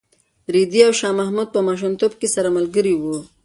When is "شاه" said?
0.99-1.13